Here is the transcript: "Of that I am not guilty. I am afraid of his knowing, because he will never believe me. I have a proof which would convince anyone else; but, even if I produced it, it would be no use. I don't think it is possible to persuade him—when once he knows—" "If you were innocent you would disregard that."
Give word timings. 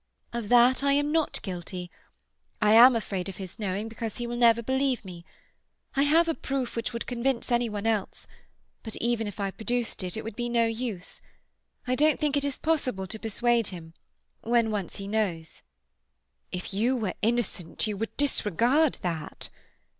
"Of 0.33 0.49
that 0.49 0.81
I 0.81 0.93
am 0.93 1.11
not 1.11 1.39
guilty. 1.43 1.91
I 2.59 2.71
am 2.73 2.95
afraid 2.95 3.29
of 3.29 3.37
his 3.37 3.59
knowing, 3.59 3.87
because 3.87 4.17
he 4.17 4.25
will 4.25 4.35
never 4.35 4.63
believe 4.63 5.05
me. 5.05 5.25
I 5.95 6.01
have 6.01 6.27
a 6.27 6.33
proof 6.33 6.75
which 6.75 6.91
would 6.91 7.05
convince 7.05 7.51
anyone 7.51 7.85
else; 7.85 8.25
but, 8.81 8.95
even 8.95 9.27
if 9.27 9.39
I 9.39 9.51
produced 9.51 10.01
it, 10.01 10.17
it 10.17 10.23
would 10.23 10.35
be 10.35 10.49
no 10.49 10.65
use. 10.65 11.21
I 11.85 11.93
don't 11.93 12.19
think 12.19 12.35
it 12.35 12.43
is 12.43 12.57
possible 12.57 13.05
to 13.05 13.19
persuade 13.19 13.67
him—when 13.67 14.71
once 14.71 14.95
he 14.95 15.07
knows—" 15.07 15.61
"If 16.51 16.73
you 16.73 16.95
were 16.97 17.13
innocent 17.21 17.85
you 17.85 17.95
would 17.97 18.17
disregard 18.17 18.95
that." 19.03 19.49